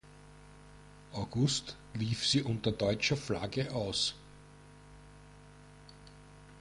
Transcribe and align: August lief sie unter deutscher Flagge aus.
August 1.13 1.75
lief 1.93 2.25
sie 2.25 2.41
unter 2.41 2.71
deutscher 2.71 3.15
Flagge 3.15 3.71
aus. 3.71 4.15